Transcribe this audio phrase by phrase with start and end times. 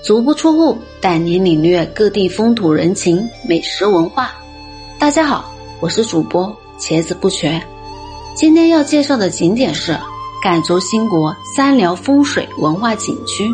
[0.00, 4.30] 足不出户，带您领略各地风土人情、美食文化。
[4.96, 7.60] 大家好，我是主播茄子不全。
[8.34, 9.98] 今天要介绍的景点是
[10.40, 13.50] 赣州兴国三寮风水文化景区。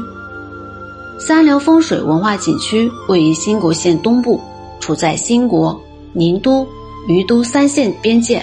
[1.18, 4.38] 三寮风水文化景区位于兴国县东部，
[4.80, 5.80] 处在兴国、
[6.12, 6.66] 宁都、
[7.08, 8.42] 于都三县边界，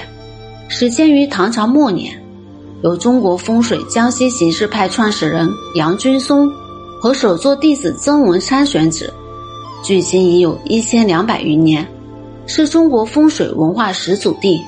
[0.67, 2.19] 始建于唐朝末年，
[2.81, 6.51] 由中国风水江西形势派创始人杨君松。
[7.01, 9.11] 和首座弟子曾文山选址，
[9.83, 11.83] 距今已有一千两百余年，
[12.45, 14.61] 是中国风水文化始祖地。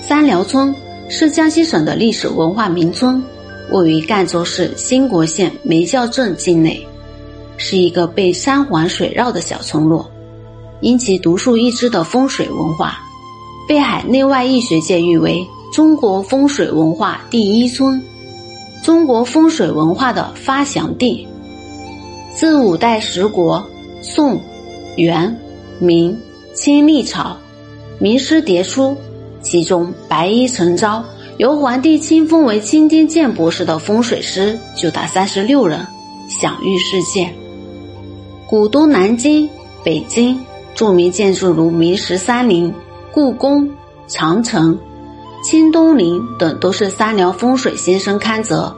[0.00, 0.74] 三寮村
[1.08, 3.22] 是江西省的历史文化名村，
[3.70, 6.84] 位于赣州市兴国县梅教镇境内，
[7.56, 10.10] 是一个被山环水绕的小村落。
[10.80, 12.98] 因其独树一帜的风水文化，
[13.68, 18.02] 被海内外易学界誉为中国风水文化第一村，
[18.82, 21.24] 中国风水文化的发祥地。
[22.36, 23.66] 自五代十国、
[24.02, 24.38] 宋、
[24.98, 25.34] 元、
[25.78, 26.20] 明、
[26.52, 27.34] 清历朝，
[27.98, 28.94] 名师迭出，
[29.40, 31.02] 其中白衣成昭，
[31.38, 35.86] 由皇帝亲封为钦天监博士的风水师就达三十六人，
[36.28, 37.32] 享誉世界。
[38.46, 39.48] 古都南京、
[39.82, 40.38] 北京
[40.74, 42.70] 著名建筑如明十三陵、
[43.12, 43.66] 故宫、
[44.08, 44.78] 长城、
[45.42, 48.76] 清东陵等，都是三寮风水先生看责。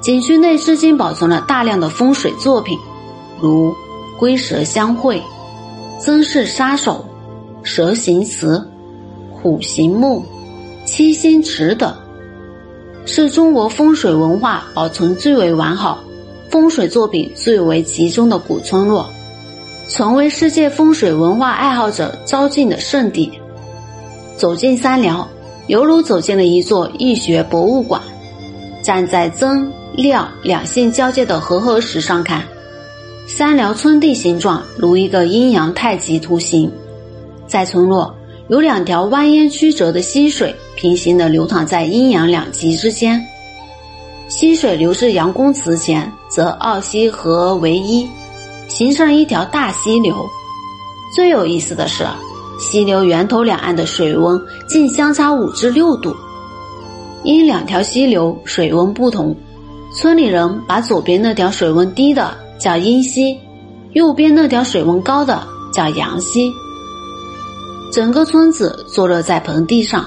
[0.00, 2.78] 景区内至今保存了大量的风水作品，
[3.40, 3.74] 如
[4.18, 5.20] 龟蛇相会、
[5.98, 7.04] 曾氏杀手、
[7.64, 8.64] 蛇形祠、
[9.32, 10.24] 虎形墓、
[10.84, 11.92] 七星池等，
[13.06, 15.98] 是中国风水文化保存最为完好、
[16.48, 19.04] 风水作品最为集中的古村落，
[19.88, 23.32] 成为世界风水文化爱好者招进的圣地。
[24.36, 25.26] 走进三辽，
[25.66, 28.00] 犹如走进了一座易学博物馆，
[28.88, 29.70] 站在曾。
[29.92, 32.42] 廖两县交界的河河石上看，
[33.26, 36.72] 三寮村地形状如一个阴阳太极图形。
[37.46, 38.14] 在村落
[38.48, 43.22] 有两条蜿蜒曲折的溪水，平行的流淌在阴阳两极之间。
[44.26, 48.08] 溪水流至阳公祠前，则二溪合为一，
[48.68, 50.16] 形成一条大溪流。
[51.14, 52.06] 最有意思的是，
[52.58, 56.16] 溪流源头两岸的水温竟相差五至六度。
[57.24, 59.36] 因两条溪流水温不同。
[59.94, 63.38] 村里人把左边那条水温低的叫阴溪，
[63.92, 65.42] 右边那条水温高的
[65.72, 66.52] 叫阳溪。
[67.90, 70.04] 整个村子坐落在盆地上，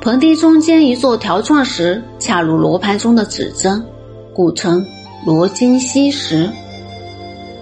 [0.00, 3.84] 盆地中间一座条状石恰如罗盘中的指针，
[4.32, 4.84] 故称
[5.26, 6.48] 罗金溪石。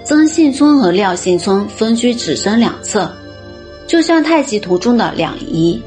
[0.05, 3.11] 曾姓村和廖姓村分居指针两侧，
[3.89, 5.83] 就像太极图中的两仪。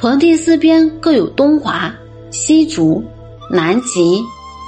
[0.00, 1.94] 盆地四边各有东华、
[2.30, 3.04] 西竹、
[3.50, 4.22] 南极。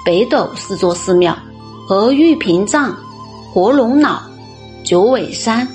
[0.05, 1.39] 北斗四座寺庙
[1.87, 2.95] 和玉屏藏、
[3.53, 4.21] 活龙脑、
[4.83, 5.67] 九尾山、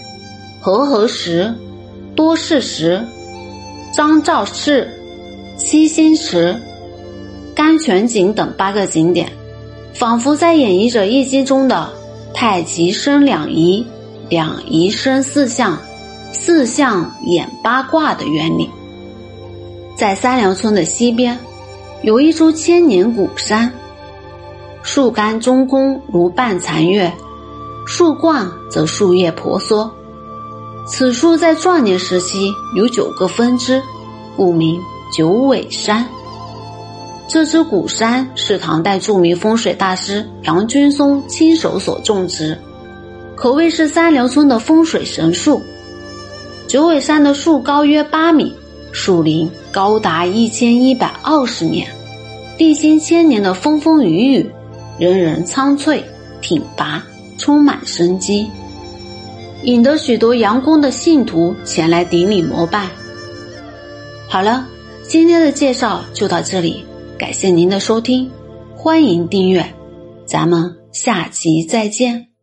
[0.60, 1.56] 和合石、
[2.14, 3.02] 多事石、
[3.94, 4.86] 张兆寺、
[5.56, 6.54] 七星池、
[7.56, 9.32] 甘泉井等八个景点，
[9.94, 11.90] 仿佛在演绎着《易经》中的
[12.36, 13.88] “太极生两仪，
[14.28, 15.80] 两仪生四象，
[16.34, 18.70] 四象演八卦”的原理。
[19.98, 21.40] 在三梁村的西边，
[22.04, 23.74] 有一株千年古杉。
[24.84, 27.12] 树干中空如半残月，
[27.88, 29.92] 树冠则树叶婆娑。
[30.88, 33.82] 此树在壮年时期有九个分支，
[34.36, 34.80] 故名
[35.18, 36.08] 九尾山。
[37.28, 42.56] 这只古杉是唐代著名风水大师杨君松亲手所种植，
[43.36, 45.60] 可谓是三寮村的风水神树。
[46.68, 48.56] 九尾山的树高约八米，
[48.92, 51.88] 树林高达一千一百二十年，
[52.58, 54.52] 历经千年的风风雨雨。
[55.00, 56.04] 人人苍翠
[56.42, 57.06] 挺拔，
[57.38, 58.50] 充满生机，
[59.64, 62.88] 引得许多杨公的信徒前来顶礼膜拜。
[64.28, 64.68] 好了，
[65.04, 66.84] 今天的介绍就到这里，
[67.18, 68.32] 感谢您的收听，
[68.76, 69.64] 欢迎订阅，
[70.26, 72.37] 咱们下期再见。